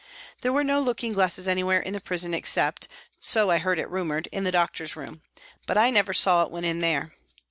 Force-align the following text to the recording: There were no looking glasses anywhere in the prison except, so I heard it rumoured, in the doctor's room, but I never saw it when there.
There 0.41 0.51
were 0.51 0.63
no 0.63 0.81
looking 0.81 1.13
glasses 1.13 1.47
anywhere 1.47 1.79
in 1.79 1.93
the 1.93 2.01
prison 2.01 2.33
except, 2.33 2.87
so 3.19 3.51
I 3.51 3.59
heard 3.59 3.77
it 3.77 3.87
rumoured, 3.87 4.27
in 4.31 4.43
the 4.45 4.51
doctor's 4.51 4.95
room, 4.95 5.21
but 5.67 5.77
I 5.77 5.91
never 5.91 6.11
saw 6.11 6.41
it 6.41 6.49
when 6.49 6.79
there. 6.79 7.13